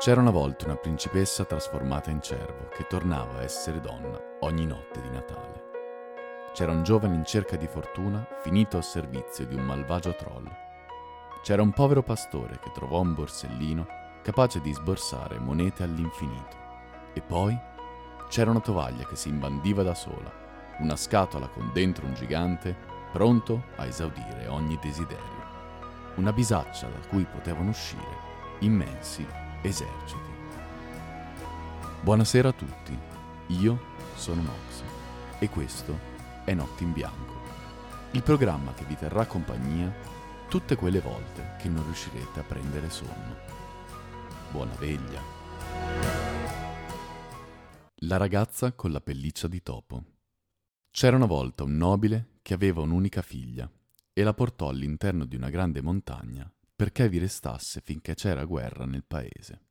C'era 0.00 0.22
una 0.22 0.30
volta 0.30 0.64
una 0.64 0.76
principessa 0.76 1.44
trasformata 1.44 2.08
in 2.08 2.22
cervo 2.22 2.68
che 2.74 2.86
tornava 2.86 3.34
a 3.34 3.42
essere 3.42 3.82
donna 3.82 4.18
ogni 4.40 4.64
notte 4.64 4.98
di 5.02 5.10
Natale. 5.10 5.62
C'era 6.54 6.72
un 6.72 6.82
giovane 6.82 7.16
in 7.16 7.26
cerca 7.26 7.56
di 7.56 7.66
fortuna 7.66 8.26
finito 8.40 8.78
al 8.78 8.82
servizio 8.82 9.44
di 9.44 9.54
un 9.54 9.60
malvagio 9.60 10.16
troll. 10.16 10.48
C'era 11.42 11.60
un 11.60 11.72
povero 11.72 12.02
pastore 12.02 12.58
che 12.60 12.70
trovò 12.72 13.00
un 13.00 13.12
borsellino 13.12 13.86
capace 14.22 14.62
di 14.62 14.72
sborsare 14.72 15.38
monete 15.38 15.82
all'infinito. 15.82 16.56
E 17.12 17.20
poi 17.20 17.54
c'era 18.30 18.52
una 18.52 18.60
tovaglia 18.60 19.04
che 19.04 19.16
si 19.16 19.28
imbandiva 19.28 19.82
da 19.82 19.94
sola, 19.94 20.32
una 20.78 20.96
scatola 20.96 21.46
con 21.48 21.72
dentro 21.74 22.06
un 22.06 22.14
gigante 22.14 22.74
pronto 23.12 23.64
a 23.76 23.84
esaudire 23.84 24.46
ogni 24.46 24.78
desiderio, 24.80 26.14
una 26.14 26.32
bisaccia 26.32 26.86
da 26.86 27.06
cui 27.06 27.26
potevano 27.26 27.68
uscire 27.68 28.28
immensi 28.60 29.26
eserciti. 29.62 30.30
Buonasera 32.02 32.48
a 32.48 32.52
tutti, 32.52 32.98
io 33.48 33.78
sono 34.14 34.42
Nox 34.42 34.82
e 35.38 35.48
questo 35.50 35.98
è 36.44 36.54
Notte 36.54 36.82
in 36.82 36.92
Bianco, 36.92 37.34
il 38.12 38.22
programma 38.22 38.72
che 38.72 38.84
vi 38.84 38.96
terrà 38.96 39.26
compagnia 39.26 39.92
tutte 40.48 40.76
quelle 40.76 41.00
volte 41.00 41.56
che 41.58 41.68
non 41.68 41.84
riuscirete 41.84 42.40
a 42.40 42.42
prendere 42.42 42.88
sonno. 42.90 43.36
Buona 44.50 44.74
veglia. 44.76 45.20
La 48.02 48.16
ragazza 48.16 48.72
con 48.72 48.92
la 48.92 49.00
pelliccia 49.00 49.46
di 49.46 49.62
topo. 49.62 50.02
C'era 50.90 51.16
una 51.16 51.26
volta 51.26 51.64
un 51.64 51.76
nobile 51.76 52.38
che 52.42 52.54
aveva 52.54 52.80
un'unica 52.80 53.20
figlia 53.22 53.70
e 54.12 54.22
la 54.22 54.32
portò 54.32 54.68
all'interno 54.68 55.26
di 55.26 55.36
una 55.36 55.50
grande 55.50 55.82
montagna 55.82 56.50
perché 56.80 57.10
vi 57.10 57.18
restasse 57.18 57.82
finché 57.82 58.14
c'era 58.14 58.46
guerra 58.46 58.86
nel 58.86 59.04
paese. 59.04 59.66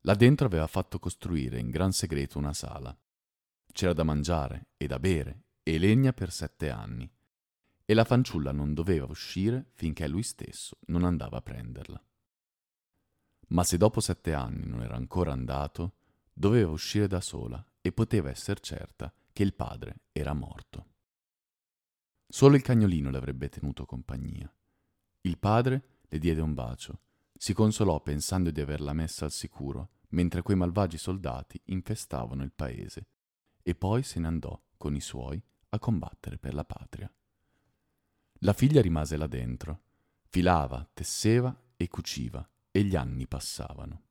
Là 0.00 0.14
dentro 0.14 0.44
aveva 0.44 0.66
fatto 0.66 0.98
costruire 0.98 1.58
in 1.58 1.70
gran 1.70 1.92
segreto 1.92 2.36
una 2.36 2.52
sala. 2.52 2.94
C'era 3.72 3.94
da 3.94 4.02
mangiare 4.02 4.66
e 4.76 4.86
da 4.86 4.98
bere 4.98 5.44
e 5.62 5.78
legna 5.78 6.12
per 6.12 6.30
sette 6.30 6.68
anni, 6.68 7.10
e 7.86 7.94
la 7.94 8.04
fanciulla 8.04 8.52
non 8.52 8.74
doveva 8.74 9.06
uscire 9.06 9.70
finché 9.72 10.06
lui 10.08 10.22
stesso 10.22 10.76
non 10.88 11.04
andava 11.04 11.38
a 11.38 11.42
prenderla. 11.42 12.04
Ma 13.48 13.64
se 13.64 13.78
dopo 13.78 14.00
sette 14.00 14.34
anni 14.34 14.66
non 14.66 14.82
era 14.82 14.94
ancora 14.94 15.32
andato, 15.32 16.00
doveva 16.34 16.70
uscire 16.70 17.06
da 17.06 17.22
sola 17.22 17.66
e 17.80 17.92
poteva 17.92 18.28
essere 18.28 18.60
certa 18.60 19.10
che 19.32 19.42
il 19.42 19.54
padre 19.54 20.02
era 20.12 20.34
morto. 20.34 20.92
Solo 22.28 22.56
il 22.56 22.62
cagnolino 22.62 23.08
le 23.08 23.16
avrebbe 23.16 23.48
tenuto 23.48 23.86
compagnia. 23.86 24.52
Il 25.28 25.36
padre 25.36 25.82
le 26.08 26.18
diede 26.18 26.40
un 26.40 26.54
bacio, 26.54 27.00
si 27.36 27.52
consolò 27.52 28.00
pensando 28.00 28.50
di 28.50 28.62
averla 28.62 28.94
messa 28.94 29.26
al 29.26 29.30
sicuro, 29.30 29.90
mentre 30.12 30.40
quei 30.40 30.56
malvagi 30.56 30.96
soldati 30.96 31.60
infestavano 31.66 32.42
il 32.42 32.50
paese, 32.50 33.08
e 33.62 33.74
poi 33.74 34.02
se 34.02 34.20
ne 34.20 34.26
andò 34.26 34.58
con 34.78 34.94
i 34.94 35.02
suoi 35.02 35.38
a 35.68 35.78
combattere 35.78 36.38
per 36.38 36.54
la 36.54 36.64
patria. 36.64 37.12
La 38.38 38.54
figlia 38.54 38.80
rimase 38.80 39.18
là 39.18 39.26
dentro, 39.26 39.82
filava, 40.30 40.88
tesseva 40.94 41.54
e 41.76 41.88
cuciva, 41.88 42.48
e 42.70 42.82
gli 42.84 42.96
anni 42.96 43.26
passavano. 43.26 44.04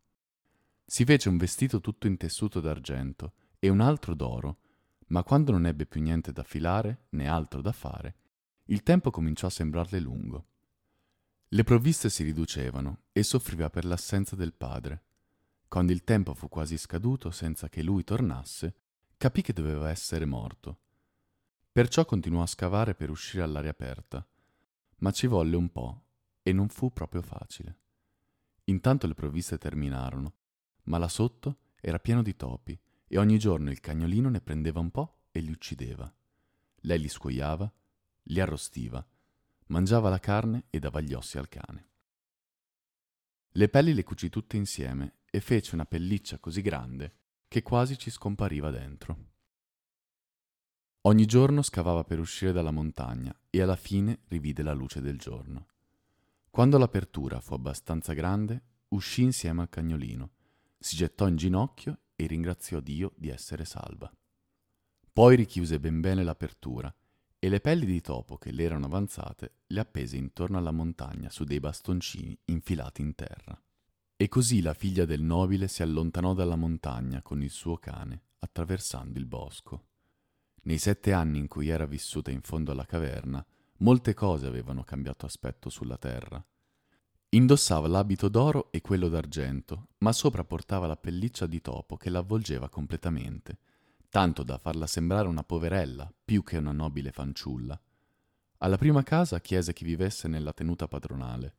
Si 0.86 1.04
fece 1.04 1.30
un 1.30 1.38
vestito 1.38 1.82
tutto 1.82 2.06
in 2.06 2.18
tessuto 2.18 2.60
d'argento 2.60 3.34
e 3.58 3.70
un 3.70 3.82
altro 3.82 4.14
d'oro 4.14 4.60
ma 5.08 5.24
quando 5.24 5.52
non 5.52 5.66
ebbe 5.66 5.88
più 5.88 6.00
niente 6.00 6.32
da 6.32 6.44
filare 6.44 7.06
né 7.12 7.28
altro 7.28 7.62
da 7.62 7.72
fare, 7.72 8.16
il 8.66 8.84
tempo 8.84 9.10
cominciò 9.10 9.48
a 9.48 9.50
sembrarle 9.50 10.00
lungo. 10.00 10.46
Le 11.50 11.64
provviste 11.64 12.10
si 12.10 12.24
riducevano 12.24 13.04
e 13.14 13.24
soffriva 13.24 13.70
per 13.70 13.86
l'assenza 13.86 14.36
del 14.36 14.54
padre. 14.54 15.04
Quando 15.70 15.94
il 15.94 16.04
tempo 16.04 16.34
fu 16.34 16.50
quasi 16.50 16.78
scaduto 16.78 17.32
senza 17.32 17.70
che 17.70 17.82
lui 17.82 18.04
tornasse, 18.04 18.76
capì 19.16 19.42
che 19.42 19.54
doveva 19.54 19.90
essere 19.90 20.26
morto. 20.26 20.80
Perciò 21.72 22.04
continuò 22.04 22.42
a 22.42 22.48
scavare 22.48 22.96
per 22.96 23.10
uscire 23.10 23.44
all'aria 23.44 23.70
aperta, 23.70 24.28
ma 24.98 25.12
ci 25.12 25.28
volle 25.28 25.56
un 25.56 25.72
po' 25.72 26.04
e 26.44 26.52
non 26.52 26.68
fu 26.68 26.92
proprio 26.92 27.22
facile. 27.22 27.80
Intanto 28.66 29.08
le 29.08 29.14
provviste 29.14 29.58
terminarono, 29.58 30.34
ma 30.84 30.98
là 30.98 31.08
sotto 31.08 31.60
era 31.80 32.00
pieno 32.00 32.24
di 32.24 32.36
topi 32.36 32.78
e 33.08 33.18
ogni 33.18 33.40
giorno 33.40 33.70
il 33.70 33.80
cagnolino 33.80 34.28
ne 34.28 34.42
prendeva 34.42 34.82
un 34.82 34.92
po' 34.92 35.20
e 35.32 35.40
li 35.40 35.52
uccideva. 35.52 36.14
Lei 36.82 37.00
li 37.00 37.08
scuoiava, 37.08 37.72
li 38.24 38.40
arrostiva, 38.42 39.06
mangiava 39.68 40.10
la 40.10 40.20
carne 40.20 40.66
e 40.70 40.80
dava 40.80 41.02
gli 41.02 41.14
ossi 41.14 41.38
al 41.38 41.50
cane. 41.50 41.90
Le 43.52 43.70
pelli 43.70 43.94
le 43.94 44.04
cucì 44.04 44.30
tutte 44.30 44.58
insieme 44.58 45.20
e 45.30 45.40
fece 45.40 45.76
una 45.76 45.86
pelliccia 45.86 46.38
così 46.38 46.62
grande 46.62 47.16
che 47.48 47.64
quasi 47.64 47.98
ci 47.98 48.10
scompariva 48.10 48.70
dentro. 48.70 49.26
Ogni 51.02 51.26
giorno 51.26 51.62
scavava 51.62 52.04
per 52.04 52.20
uscire 52.20 52.52
dalla 52.52 52.72
montagna 52.72 53.34
e 53.50 53.62
alla 53.62 53.76
fine 53.76 54.20
rivide 54.28 54.62
la 54.62 54.74
luce 54.74 55.02
del 55.02 55.18
giorno. 55.18 55.68
Quando 56.50 56.78
l'apertura 56.78 57.40
fu 57.40 57.54
abbastanza 57.54 58.14
grande, 58.14 58.62
uscì 58.90 59.22
insieme 59.22 59.62
al 59.62 59.70
cagnolino, 59.70 60.32
si 60.78 60.96
gettò 60.96 61.28
in 61.28 61.38
ginocchio 61.38 62.00
e 62.16 62.28
ringraziò 62.28 62.80
Dio 62.80 63.14
di 63.16 63.30
essere 63.30 63.64
salva. 63.64 64.12
Poi 65.14 65.36
richiuse 65.36 65.80
ben 65.80 66.02
bene 66.02 66.24
l'apertura 66.24 66.94
e 67.40 67.50
le 67.50 67.60
pelli 67.60 67.86
di 67.86 68.02
topo 68.02 68.38
che 68.38 68.52
le 68.52 68.64
erano 68.64 68.86
avanzate 68.88 69.52
le 69.68 69.80
appese 69.80 70.18
intorno 70.18 70.58
alla 70.58 70.72
montagna 70.72 71.30
su 71.30 71.44
dei 71.44 71.60
bastoncini 71.60 72.38
infilati 72.46 73.02
in 73.02 73.14
terra. 73.14 73.60
E 74.16 74.28
così 74.28 74.62
la 74.62 74.74
figlia 74.74 75.06
del 75.06 75.22
nobile 75.22 75.68
si 75.68 75.84
allontanò 75.84 76.34
dalla 76.34 76.56
montagna 76.56 77.22
con 77.22 77.44
il 77.44 77.52
suo 77.52 77.78
cane, 77.78 78.22
attraversando 78.40 79.20
il 79.20 79.26
bosco. 79.26 79.86
Nei 80.64 80.80
sette 80.80 81.14
anni 81.14 81.38
in 81.38 81.48
cui 81.48 81.70
era 81.70 81.86
vissuta 81.86 82.32
in 82.32 82.42
fondo 82.42 82.72
alla 82.72 82.86
caverna, 82.86 83.46
molte 83.78 84.16
cose 84.16 84.48
avevano 84.48 84.84
cambiato 84.84 85.28
aspetto 85.28 85.70
sulla 85.70 85.98
terra. 85.98 86.44
Indossava 87.30 87.88
l'abito 87.88 88.30
d'oro 88.30 88.72
e 88.72 88.82
quello 88.82 89.10
d'argento, 89.10 89.90
ma 90.00 90.12
sopra 90.12 90.44
portava 90.44 90.88
la 90.88 90.98
pelliccia 90.98 91.46
di 91.46 91.62
topo 91.62 91.96
che 91.96 92.10
l'avvolgeva 92.10 92.70
completamente, 92.70 93.60
tanto 94.10 94.44
da 94.44 94.58
farla 94.58 94.88
sembrare 94.88 95.28
una 95.28 95.44
poverella 95.44 96.12
più 96.24 96.44
che 96.44 96.58
una 96.58 96.72
nobile 96.72 97.12
fanciulla. 97.12 97.80
Alla 98.60 98.78
prima 98.78 99.04
casa 99.04 99.40
chiese 99.40 99.74
chi 99.74 99.84
vivesse 99.84 100.28
nella 100.28 100.54
tenuta 100.54 100.88
padronale. 100.88 101.56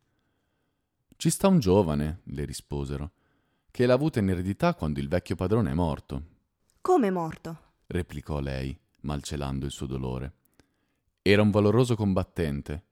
Ci 1.16 1.30
sta 1.30 1.48
un 1.48 1.58
giovane, 1.58 2.20
le 2.24 2.44
risposero, 2.44 3.12
che 3.70 3.86
l'ha 3.86 3.94
avuta 3.94 4.18
in 4.18 4.30
eredità 4.30 4.74
quando 4.74 5.00
il 5.00 5.08
vecchio 5.08 5.36
padrone 5.36 5.70
è 5.70 5.74
morto. 5.74 6.22
Come 6.80 7.10
morto? 7.10 7.58
replicò 7.86 8.40
lei, 8.40 8.78
malcelando 9.00 9.66
il 9.66 9.72
suo 9.72 9.86
dolore. 9.86 10.32
Era 11.22 11.42
un 11.42 11.50
valoroso 11.50 11.94
combattente, 11.94 12.84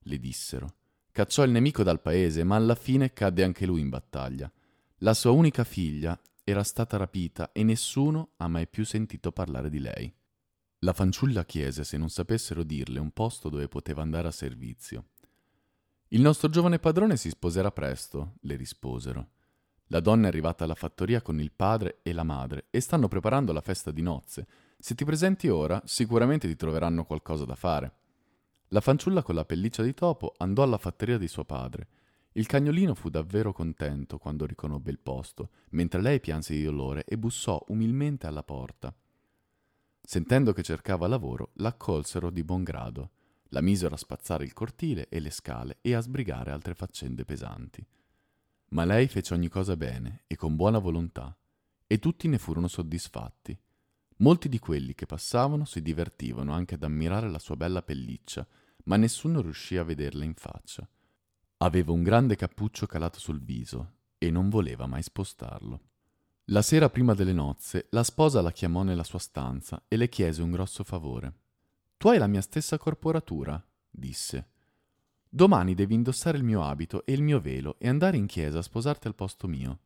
le 0.00 0.18
dissero 0.18 0.74
Cacciò 1.12 1.42
il 1.42 1.50
nemico 1.50 1.82
dal 1.82 2.00
paese, 2.00 2.44
ma 2.44 2.54
alla 2.54 2.76
fine 2.76 3.12
cadde 3.12 3.42
anche 3.42 3.66
lui 3.66 3.80
in 3.80 3.88
battaglia. 3.88 4.50
La 4.98 5.12
sua 5.12 5.32
unica 5.32 5.64
figlia 5.64 6.18
era 6.44 6.62
stata 6.62 6.96
rapita 6.96 7.52
e 7.52 7.62
nessuno 7.62 8.30
ha 8.36 8.48
mai 8.48 8.66
più 8.66 8.84
sentito 8.84 9.32
parlare 9.32 9.70
di 9.70 9.78
lei. 9.78 10.12
La 10.80 10.92
fanciulla 10.92 11.44
chiese 11.44 11.84
se 11.84 11.96
non 11.96 12.08
sapessero 12.08 12.62
dirle 12.62 12.98
un 12.98 13.10
posto 13.10 13.48
dove 13.48 13.68
poteva 13.68 14.02
andare 14.02 14.28
a 14.28 14.32
servizio. 14.32 15.08
Il 16.08 16.22
nostro 16.22 16.48
giovane 16.48 16.78
padrone 16.78 17.16
si 17.16 17.28
sposerà 17.28 17.70
presto, 17.70 18.34
le 18.40 18.56
risposero. 18.56 19.28
La 19.88 20.00
donna 20.00 20.24
è 20.24 20.28
arrivata 20.28 20.64
alla 20.64 20.74
fattoria 20.74 21.20
con 21.20 21.40
il 21.40 21.52
padre 21.52 21.98
e 22.02 22.12
la 22.12 22.22
madre 22.22 22.66
e 22.70 22.80
stanno 22.80 23.08
preparando 23.08 23.52
la 23.52 23.60
festa 23.60 23.90
di 23.90 24.02
nozze. 24.02 24.46
Se 24.78 24.94
ti 24.94 25.04
presenti 25.04 25.48
ora, 25.48 25.82
sicuramente 25.84 26.48
ti 26.48 26.56
troveranno 26.56 27.04
qualcosa 27.04 27.44
da 27.44 27.54
fare. 27.54 27.92
La 28.68 28.80
fanciulla 28.80 29.22
con 29.22 29.34
la 29.34 29.44
pelliccia 29.44 29.82
di 29.82 29.92
topo 29.92 30.34
andò 30.38 30.62
alla 30.62 30.78
fattoria 30.78 31.18
di 31.18 31.28
suo 31.28 31.44
padre. 31.44 31.88
Il 32.32 32.46
cagnolino 32.46 32.94
fu 32.94 33.08
davvero 33.08 33.52
contento 33.52 34.18
quando 34.18 34.46
riconobbe 34.46 34.90
il 34.90 35.00
posto, 35.00 35.50
mentre 35.70 36.00
lei 36.00 36.20
pianse 36.20 36.54
di 36.54 36.62
dolore 36.62 37.04
e 37.04 37.18
bussò 37.18 37.62
umilmente 37.68 38.26
alla 38.26 38.44
porta. 38.44 38.94
Sentendo 40.00 40.52
che 40.52 40.62
cercava 40.62 41.08
lavoro, 41.08 41.50
l'accolsero 41.54 42.30
di 42.30 42.44
buon 42.44 42.62
grado, 42.62 43.10
la 43.48 43.60
misero 43.60 43.94
a 43.94 43.98
spazzare 43.98 44.44
il 44.44 44.52
cortile 44.52 45.08
e 45.08 45.18
le 45.18 45.30
scale 45.30 45.78
e 45.80 45.94
a 45.94 46.00
sbrigare 46.00 46.52
altre 46.52 46.74
faccende 46.74 47.24
pesanti. 47.24 47.84
Ma 48.70 48.84
lei 48.84 49.08
fece 49.08 49.34
ogni 49.34 49.48
cosa 49.48 49.76
bene 49.76 50.22
e 50.28 50.36
con 50.36 50.54
buona 50.54 50.78
volontà, 50.78 51.36
e 51.86 51.98
tutti 51.98 52.28
ne 52.28 52.38
furono 52.38 52.68
soddisfatti. 52.68 53.58
Molti 54.18 54.48
di 54.48 54.60
quelli 54.60 54.94
che 54.94 55.06
passavano 55.06 55.64
si 55.64 55.82
divertivano 55.82 56.52
anche 56.52 56.76
ad 56.76 56.84
ammirare 56.84 57.28
la 57.28 57.40
sua 57.40 57.56
bella 57.56 57.82
pelliccia, 57.82 58.46
ma 58.84 58.96
nessuno 58.96 59.40
riuscì 59.40 59.76
a 59.76 59.82
vederla 59.82 60.22
in 60.22 60.34
faccia. 60.34 60.88
Aveva 61.62 61.92
un 61.92 62.02
grande 62.02 62.36
cappuccio 62.36 62.86
calato 62.86 63.18
sul 63.18 63.38
viso 63.38 63.96
e 64.16 64.30
non 64.30 64.48
voleva 64.48 64.86
mai 64.86 65.02
spostarlo. 65.02 65.80
La 66.46 66.62
sera 66.62 66.88
prima 66.88 67.12
delle 67.12 67.34
nozze, 67.34 67.88
la 67.90 68.02
sposa 68.02 68.40
la 68.40 68.50
chiamò 68.50 68.82
nella 68.82 69.04
sua 69.04 69.18
stanza 69.18 69.84
e 69.86 69.96
le 69.98 70.08
chiese 70.08 70.40
un 70.40 70.52
grosso 70.52 70.84
favore. 70.84 71.34
Tu 71.98 72.08
hai 72.08 72.16
la 72.16 72.28
mia 72.28 72.40
stessa 72.40 72.78
corporatura, 72.78 73.62
disse. 73.90 74.48
Domani 75.28 75.74
devi 75.74 75.92
indossare 75.92 76.38
il 76.38 76.44
mio 76.44 76.64
abito 76.64 77.04
e 77.04 77.12
il 77.12 77.20
mio 77.22 77.40
velo 77.42 77.76
e 77.78 77.90
andare 77.90 78.16
in 78.16 78.24
chiesa 78.24 78.60
a 78.60 78.62
sposarti 78.62 79.06
al 79.06 79.14
posto 79.14 79.46
mio. 79.46 79.80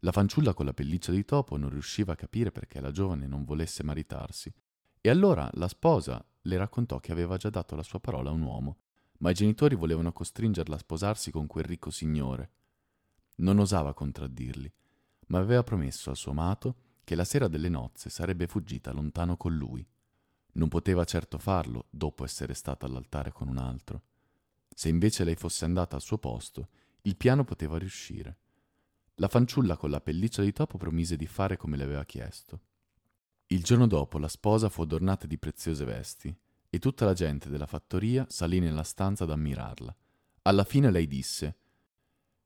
La 0.00 0.12
fanciulla 0.12 0.54
con 0.54 0.66
la 0.66 0.72
pelliccia 0.72 1.10
di 1.10 1.24
topo 1.24 1.56
non 1.56 1.70
riusciva 1.70 2.12
a 2.12 2.16
capire 2.16 2.52
perché 2.52 2.80
la 2.80 2.92
giovane 2.92 3.26
non 3.26 3.42
volesse 3.44 3.82
maritarsi, 3.82 4.54
e 5.00 5.10
allora 5.10 5.50
la 5.54 5.66
sposa 5.66 6.24
le 6.42 6.56
raccontò 6.56 7.00
che 7.00 7.10
aveva 7.10 7.36
già 7.36 7.50
dato 7.50 7.74
la 7.74 7.82
sua 7.82 7.98
parola 7.98 8.30
a 8.30 8.34
un 8.34 8.42
uomo, 8.42 8.76
ma 9.20 9.30
i 9.30 9.34
genitori 9.34 9.74
volevano 9.74 10.12
costringerla 10.12 10.74
a 10.74 10.78
sposarsi 10.78 11.30
con 11.30 11.46
quel 11.46 11.64
ricco 11.64 11.90
signore. 11.90 12.50
Non 13.36 13.58
osava 13.58 13.94
contraddirli, 13.94 14.72
ma 15.28 15.38
aveva 15.38 15.62
promesso 15.62 16.10
al 16.10 16.16
suo 16.16 16.32
amato 16.32 16.76
che 17.04 17.14
la 17.14 17.24
sera 17.24 17.48
delle 17.48 17.68
nozze 17.68 18.08
sarebbe 18.10 18.46
fuggita 18.46 18.92
lontano 18.92 19.36
con 19.36 19.54
lui. 19.54 19.86
Non 20.52 20.68
poteva 20.68 21.04
certo 21.04 21.38
farlo 21.38 21.86
dopo 21.90 22.24
essere 22.24 22.54
stata 22.54 22.86
all'altare 22.86 23.32
con 23.32 23.48
un 23.48 23.58
altro. 23.58 24.02
Se 24.74 24.88
invece 24.88 25.24
lei 25.24 25.36
fosse 25.36 25.64
andata 25.64 25.96
al 25.96 26.02
suo 26.02 26.18
posto, 26.18 26.68
il 27.02 27.16
piano 27.16 27.44
poteva 27.44 27.78
riuscire. 27.78 28.36
La 29.16 29.28
fanciulla 29.28 29.76
con 29.76 29.90
la 29.90 30.00
pelliccia 30.00 30.42
di 30.42 30.52
topo 30.52 30.78
promise 30.78 31.16
di 31.16 31.26
fare 31.26 31.56
come 31.56 31.76
le 31.76 31.84
aveva 31.84 32.04
chiesto. 32.04 32.60
Il 33.48 33.62
giorno 33.62 33.86
dopo 33.86 34.18
la 34.18 34.28
sposa 34.28 34.68
fu 34.70 34.80
adornata 34.82 35.26
di 35.26 35.36
preziose 35.36 35.84
vesti 35.84 36.34
e 36.70 36.78
tutta 36.78 37.04
la 37.04 37.12
gente 37.12 37.48
della 37.50 37.66
fattoria 37.66 38.24
salì 38.28 38.60
nella 38.60 38.84
stanza 38.84 39.24
ad 39.24 39.30
ammirarla. 39.30 39.94
Alla 40.42 40.64
fine 40.64 40.90
lei 40.90 41.06
disse 41.06 41.56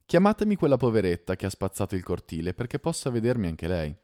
Chiamatemi 0.07 0.57
quella 0.57 0.77
poveretta 0.77 1.37
che 1.37 1.47
ha 1.47 1.51
spazzato 1.51 1.95
il 1.95 2.03
cortile 2.03 2.53
perché 2.53 2.79
possa 2.79 3.11
vedermi 3.11 3.47
anche 3.47 3.69
lei. 3.69 3.97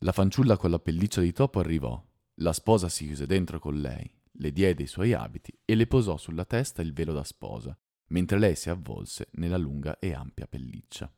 La 0.00 0.12
fanciulla 0.12 0.56
con 0.56 0.70
la 0.70 0.78
pelliccia 0.78 1.20
di 1.20 1.32
topo 1.32 1.58
arrivò. 1.58 2.00
La 2.40 2.52
sposa 2.52 2.88
si 2.88 3.06
chiuse 3.06 3.26
dentro 3.26 3.58
con 3.58 3.80
lei, 3.80 4.08
le 4.32 4.52
diede 4.52 4.82
i 4.82 4.86
suoi 4.86 5.14
abiti 5.14 5.56
e 5.64 5.74
le 5.74 5.86
posò 5.86 6.16
sulla 6.16 6.44
testa 6.44 6.82
il 6.82 6.92
velo 6.92 7.12
da 7.12 7.24
sposa, 7.24 7.76
mentre 8.08 8.38
lei 8.38 8.54
si 8.54 8.68
avvolse 8.68 9.28
nella 9.32 9.56
lunga 9.56 9.98
e 9.98 10.12
ampia 10.12 10.46
pelliccia. 10.46 11.10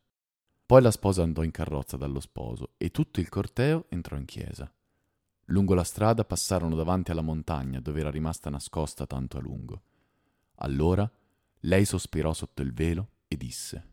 Poi 0.65 0.83
la 0.83 0.91
sposa 0.91 1.23
andò 1.23 1.43
in 1.43 1.51
carrozza 1.51 1.97
dallo 1.97 2.21
sposo 2.21 2.75
e 2.77 2.91
tutto 2.91 3.21
il 3.21 3.29
corteo 3.29 3.87
entrò 3.89 4.17
in 4.17 4.27
chiesa. 4.27 4.73
Lungo 5.51 5.75
la 5.75 5.85
strada 5.85 6.25
passarono 6.25 6.75
davanti 6.75 7.11
alla 7.11 7.23
montagna 7.23 7.81
dove 7.81 8.01
era 8.01 8.11
rimasta 8.11 8.51
nascosta 8.51 9.07
tanto 9.07 9.39
a 9.39 9.41
lungo. 9.41 9.83
Allora 10.57 11.11
lei 11.61 11.85
sospirò 11.85 12.33
sotto 12.33 12.63
il 12.63 12.73
velo 12.73 13.09
e 13.29 13.37
disse 13.37 13.87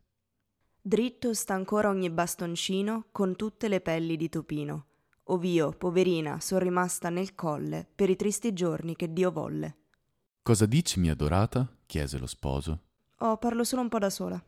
Dritto 0.82 1.34
sta 1.34 1.54
ancora 1.54 1.90
ogni 1.90 2.10
bastoncino 2.10 3.08
con 3.12 3.36
tutte 3.36 3.68
le 3.68 3.82
pelli 3.82 4.18
di 4.18 4.30
topino. 4.30 4.86
Ov'io, 5.30 5.72
poverina, 5.72 6.40
son 6.40 6.60
rimasta 6.60 7.10
nel 7.10 7.34
colle 7.34 7.88
per 7.96 8.10
i 8.10 8.16
tristi 8.16 8.54
giorni 8.54 8.96
che 8.96 9.12
Dio 9.12 9.32
volle. 9.32 9.78
Cosa 10.44 10.68
dici, 10.68 11.00
mia 11.00 11.14
adorata? 11.14 11.68
chiese 11.88 12.20
lo 12.20 12.28
sposo. 12.28 12.82
Oh, 13.20 13.38
parlo 13.38 13.64
solo 13.64 13.82
un 13.82 13.90
po' 13.90 13.98
da 13.98 14.12
sola. 14.12 14.44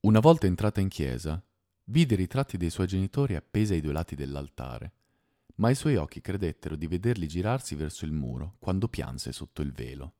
Una 0.00 0.20
volta 0.20 0.46
entrata 0.46 0.80
in 0.80 0.88
chiesa, 0.88 1.44
vide 1.84 2.14
i 2.14 2.16
ritratti 2.16 2.56
dei 2.56 2.70
suoi 2.70 2.86
genitori 2.86 3.34
appesi 3.34 3.74
ai 3.74 3.82
due 3.82 3.92
lati 3.92 4.14
dell'altare, 4.14 4.92
ma 5.56 5.70
i 5.70 5.74
suoi 5.74 5.96
occhi 5.96 6.20
credettero 6.20 6.76
di 6.76 6.86
vederli 6.86 7.26
girarsi 7.28 7.74
verso 7.74 8.04
il 8.04 8.12
muro 8.12 8.56
quando 8.58 8.88
pianse 8.88 9.32
sotto 9.32 9.62
il 9.62 9.72
velo. 9.72 10.14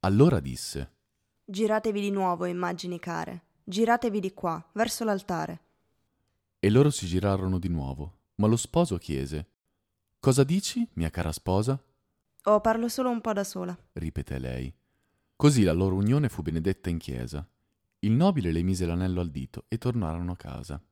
Allora 0.00 0.40
disse 0.40 0.92
Giratevi 1.44 2.00
di 2.00 2.10
nuovo, 2.10 2.46
immagini 2.46 2.98
care, 2.98 3.42
giratevi 3.64 4.20
di 4.20 4.32
qua, 4.32 4.64
verso 4.72 5.04
l'altare. 5.04 5.60
E 6.58 6.70
loro 6.70 6.90
si 6.90 7.06
girarono 7.06 7.58
di 7.58 7.68
nuovo, 7.68 8.20
ma 8.36 8.46
lo 8.46 8.56
sposo 8.56 8.96
chiese 8.96 9.48
Cosa 10.24 10.42
dici, 10.42 10.88
mia 10.94 11.10
cara 11.10 11.32
sposa? 11.32 11.78
Oh, 12.44 12.60
parlo 12.60 12.88
solo 12.88 13.10
un 13.10 13.20
po' 13.20 13.34
da 13.34 13.44
sola, 13.44 13.76
ripeté 13.92 14.38
lei. 14.38 14.74
Così 15.36 15.64
la 15.64 15.72
loro 15.72 15.96
unione 15.96 16.30
fu 16.30 16.40
benedetta 16.40 16.88
in 16.88 16.96
chiesa. 16.96 17.46
Il 17.98 18.12
nobile 18.12 18.50
le 18.50 18.62
mise 18.62 18.86
l'anello 18.86 19.20
al 19.20 19.30
dito 19.30 19.64
e 19.68 19.76
tornarono 19.76 20.32
a 20.32 20.36
casa. 20.36 20.82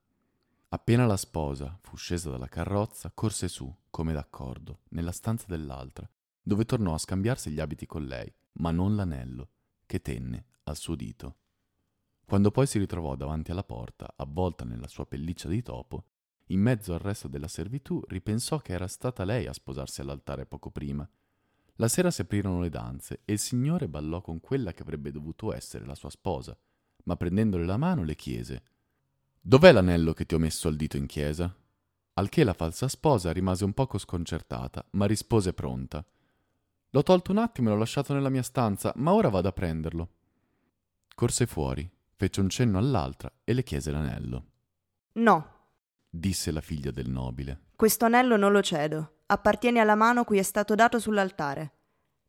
Appena 0.74 1.04
la 1.04 1.18
sposa 1.18 1.78
fu 1.82 1.96
scesa 1.96 2.30
dalla 2.30 2.48
carrozza, 2.48 3.10
corse 3.12 3.46
su, 3.46 3.70
come 3.90 4.14
d'accordo, 4.14 4.80
nella 4.92 5.12
stanza 5.12 5.44
dell'altra, 5.46 6.08
dove 6.42 6.64
tornò 6.64 6.94
a 6.94 6.98
scambiarsi 6.98 7.50
gli 7.50 7.60
abiti 7.60 7.84
con 7.84 8.06
lei, 8.06 8.32
ma 8.52 8.70
non 8.70 8.96
l'anello, 8.96 9.50
che 9.84 10.00
tenne 10.00 10.46
al 10.64 10.78
suo 10.78 10.94
dito. 10.94 11.36
Quando 12.24 12.50
poi 12.50 12.66
si 12.66 12.78
ritrovò 12.78 13.16
davanti 13.16 13.50
alla 13.50 13.64
porta, 13.64 14.14
avvolta 14.16 14.64
nella 14.64 14.88
sua 14.88 15.04
pelliccia 15.04 15.46
di 15.46 15.60
topo, 15.60 16.04
in 16.46 16.60
mezzo 16.60 16.94
al 16.94 17.00
resto 17.00 17.28
della 17.28 17.48
servitù 17.48 18.02
ripensò 18.08 18.56
che 18.56 18.72
era 18.72 18.88
stata 18.88 19.24
lei 19.24 19.46
a 19.46 19.52
sposarsi 19.52 20.00
all'altare 20.00 20.46
poco 20.46 20.70
prima. 20.70 21.06
La 21.74 21.88
sera 21.88 22.10
si 22.10 22.22
aprirono 22.22 22.62
le 22.62 22.70
danze 22.70 23.20
e 23.26 23.34
il 23.34 23.38
signore 23.38 23.88
ballò 23.88 24.22
con 24.22 24.40
quella 24.40 24.72
che 24.72 24.80
avrebbe 24.80 25.10
dovuto 25.10 25.52
essere 25.52 25.84
la 25.84 25.94
sua 25.94 26.08
sposa, 26.08 26.56
ma 27.04 27.16
prendendole 27.16 27.66
la 27.66 27.76
mano 27.76 28.04
le 28.04 28.14
chiese 28.14 28.62
Dov'è 29.44 29.72
l'anello 29.72 30.12
che 30.12 30.24
ti 30.24 30.36
ho 30.36 30.38
messo 30.38 30.68
al 30.68 30.76
dito 30.76 30.96
in 30.96 31.06
chiesa? 31.06 31.52
Al 32.14 32.28
che 32.28 32.44
la 32.44 32.52
falsa 32.52 32.86
sposa 32.86 33.32
rimase 33.32 33.64
un 33.64 33.72
poco 33.72 33.98
sconcertata, 33.98 34.86
ma 34.90 35.04
rispose 35.04 35.52
pronta. 35.52 36.04
L'ho 36.90 37.02
tolto 37.02 37.32
un 37.32 37.38
attimo 37.38 37.68
e 37.68 37.72
l'ho 37.72 37.78
lasciato 37.78 38.14
nella 38.14 38.28
mia 38.28 38.44
stanza, 38.44 38.92
ma 38.96 39.12
ora 39.12 39.30
vado 39.30 39.48
a 39.48 39.52
prenderlo. 39.52 40.08
Corse 41.12 41.46
fuori, 41.46 41.90
fece 42.14 42.40
un 42.40 42.50
cenno 42.50 42.78
all'altra 42.78 43.32
e 43.42 43.52
le 43.52 43.64
chiese 43.64 43.90
l'anello. 43.90 44.44
No, 45.14 45.50
disse 46.08 46.52
la 46.52 46.60
figlia 46.60 46.92
del 46.92 47.10
nobile. 47.10 47.62
Questo 47.74 48.04
anello 48.04 48.36
non 48.36 48.52
lo 48.52 48.62
cedo. 48.62 49.22
Appartiene 49.26 49.80
alla 49.80 49.96
mano 49.96 50.22
cui 50.22 50.38
è 50.38 50.42
stato 50.42 50.76
dato 50.76 51.00
sull'altare. 51.00 51.72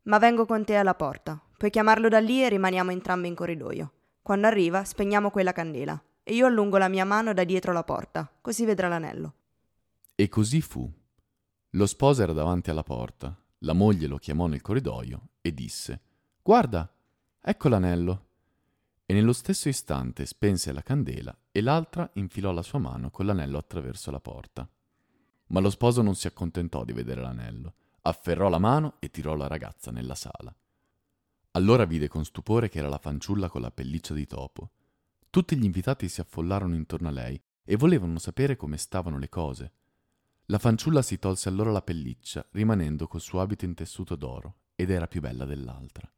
Ma 0.02 0.18
vengo 0.18 0.46
con 0.46 0.64
te 0.64 0.74
alla 0.74 0.96
porta. 0.96 1.40
Puoi 1.56 1.70
chiamarlo 1.70 2.08
da 2.08 2.18
lì 2.18 2.42
e 2.42 2.48
rimaniamo 2.48 2.90
entrambi 2.90 3.28
in 3.28 3.36
corridoio. 3.36 3.92
Quando 4.20 4.48
arriva, 4.48 4.82
spegniamo 4.82 5.30
quella 5.30 5.52
candela 5.52 6.02
e 6.24 6.34
io 6.34 6.46
allungo 6.46 6.78
la 6.78 6.88
mia 6.88 7.04
mano 7.04 7.34
da 7.34 7.44
dietro 7.44 7.72
la 7.72 7.84
porta, 7.84 8.28
così 8.40 8.64
vedrà 8.64 8.88
l'anello. 8.88 9.34
E 10.14 10.28
così 10.28 10.62
fu. 10.62 10.90
Lo 11.70 11.86
sposo 11.86 12.22
era 12.22 12.32
davanti 12.32 12.70
alla 12.70 12.82
porta, 12.82 13.36
la 13.58 13.74
moglie 13.74 14.06
lo 14.06 14.16
chiamò 14.16 14.46
nel 14.46 14.62
corridoio 14.62 15.28
e 15.42 15.52
disse 15.52 16.00
Guarda, 16.42 16.90
ecco 17.40 17.68
l'anello. 17.68 18.26
E 19.04 19.12
nello 19.12 19.34
stesso 19.34 19.68
istante 19.68 20.24
spense 20.24 20.72
la 20.72 20.82
candela 20.82 21.36
e 21.52 21.60
l'altra 21.60 22.08
infilò 22.14 22.52
la 22.52 22.62
sua 22.62 22.78
mano 22.78 23.10
con 23.10 23.26
l'anello 23.26 23.58
attraverso 23.58 24.10
la 24.10 24.20
porta. 24.20 24.66
Ma 25.48 25.60
lo 25.60 25.68
sposo 25.68 26.00
non 26.00 26.14
si 26.14 26.26
accontentò 26.26 26.84
di 26.84 26.94
vedere 26.94 27.20
l'anello, 27.20 27.74
afferrò 28.02 28.48
la 28.48 28.58
mano 28.58 28.94
e 28.98 29.10
tirò 29.10 29.34
la 29.34 29.46
ragazza 29.46 29.90
nella 29.90 30.14
sala. 30.14 30.54
Allora 31.50 31.84
vide 31.84 32.08
con 32.08 32.24
stupore 32.24 32.70
che 32.70 32.78
era 32.78 32.88
la 32.88 32.98
fanciulla 32.98 33.50
con 33.50 33.60
la 33.60 33.70
pelliccia 33.70 34.14
di 34.14 34.26
topo 34.26 34.70
tutti 35.34 35.56
gli 35.56 35.64
invitati 35.64 36.08
si 36.08 36.20
affollarono 36.20 36.76
intorno 36.76 37.08
a 37.08 37.10
lei 37.10 37.42
e 37.64 37.74
volevano 37.74 38.20
sapere 38.20 38.54
come 38.54 38.76
stavano 38.76 39.18
le 39.18 39.28
cose. 39.28 39.72
La 40.44 40.60
fanciulla 40.60 41.02
si 41.02 41.18
tolse 41.18 41.48
allora 41.48 41.72
la 41.72 41.82
pelliccia, 41.82 42.46
rimanendo 42.52 43.08
col 43.08 43.20
suo 43.20 43.40
abito 43.40 43.64
in 43.64 43.74
tessuto 43.74 44.14
d'oro, 44.14 44.58
ed 44.76 44.90
era 44.90 45.08
più 45.08 45.20
bella 45.20 45.44
dell'altra. 45.44 46.08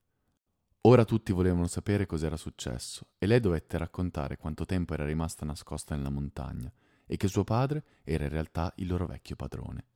Ora 0.83 1.07
tutti 1.07 1.33
volevano 1.33 1.67
sapere 1.67 2.05
cos'era 2.05 2.37
successo, 2.37 3.07
e 3.17 3.27
lei 3.27 3.41
dovette 3.41 3.79
raccontare 3.79 4.37
quanto 4.37 4.67
tempo 4.67 4.93
era 4.93 5.07
rimasta 5.07 5.47
nascosta 5.47 5.97
nella 5.97 6.11
montagna, 6.11 6.71
e 7.07 7.17
che 7.17 7.29
suo 7.29 7.43
padre 7.43 7.85
era 8.05 8.25
in 8.25 8.31
realtà 8.31 8.71
il 8.77 8.87
loro 8.87 9.07
vecchio 9.07 9.35
padrone. 9.35 9.87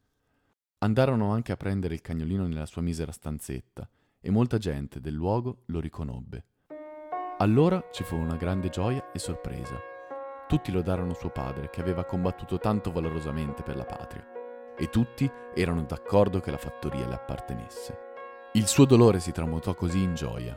Andarono 0.78 1.30
anche 1.30 1.52
a 1.52 1.58
prendere 1.58 1.92
il 1.92 2.00
cagnolino 2.00 2.46
nella 2.46 2.64
sua 2.64 2.80
misera 2.80 3.12
stanzetta, 3.12 3.86
e 4.18 4.30
molta 4.30 4.56
gente 4.56 4.98
del 4.98 5.12
luogo 5.12 5.64
lo 5.66 5.78
riconobbe. 5.78 6.44
Allora 7.40 7.82
ci 7.90 8.04
fu 8.04 8.16
una 8.16 8.36
grande 8.36 8.68
gioia 8.68 9.12
e 9.12 9.18
sorpresa. 9.18 9.80
Tutti 10.46 10.70
lodarono 10.70 11.14
suo 11.14 11.30
padre 11.30 11.70
che 11.70 11.80
aveva 11.80 12.04
combattuto 12.04 12.58
tanto 12.58 12.92
valorosamente 12.92 13.62
per 13.62 13.76
la 13.76 13.86
patria 13.86 14.26
e 14.76 14.90
tutti 14.90 15.30
erano 15.54 15.84
d'accordo 15.84 16.40
che 16.40 16.50
la 16.50 16.58
fattoria 16.58 17.08
le 17.08 17.14
appartenesse. 17.14 17.98
Il 18.52 18.66
suo 18.66 18.84
dolore 18.84 19.20
si 19.20 19.32
tramutò 19.32 19.72
così 19.72 20.02
in 20.02 20.14
gioia, 20.14 20.54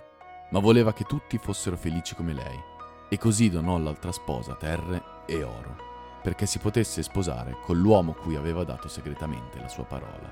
ma 0.49 0.59
voleva 0.59 0.91
che 0.91 1.05
tutti 1.05 1.37
fossero 1.37 1.77
felici 1.77 2.15
come 2.15 2.33
lei 2.33 2.59
e 3.07 3.17
così 3.17 3.49
donò 3.49 3.75
all'altra 3.75 4.11
sposa 4.11 4.55
terre 4.55 5.01
e 5.25 5.41
oro, 5.41 5.77
perché 6.21 6.45
si 6.45 6.59
potesse 6.59 7.01
sposare 7.01 7.59
con 7.63 7.77
l'uomo 7.77 8.11
cui 8.11 8.35
aveva 8.35 8.65
dato 8.65 8.89
segretamente 8.89 9.57
la 9.57 9.69
sua 9.69 9.85
parola. 9.85 10.29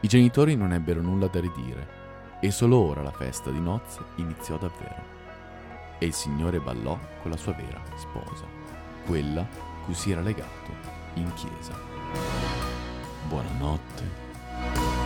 I 0.00 0.06
genitori 0.06 0.54
non 0.54 0.74
ebbero 0.74 1.00
nulla 1.00 1.28
da 1.28 1.40
ridire 1.40 2.03
e 2.44 2.50
solo 2.50 2.76
ora 2.76 3.00
la 3.00 3.10
festa 3.10 3.50
di 3.50 3.58
nozze 3.58 4.00
iniziò 4.16 4.58
davvero 4.58 5.02
e 5.98 6.04
il 6.04 6.12
Signore 6.12 6.60
ballò 6.60 6.98
con 7.22 7.30
la 7.30 7.38
sua 7.38 7.54
vera 7.54 7.80
sposa, 7.96 8.44
quella 9.06 9.48
cui 9.82 9.94
si 9.94 10.10
era 10.10 10.20
legato 10.20 10.70
in 11.14 11.32
chiesa. 11.32 11.72
Buonanotte. 13.28 15.03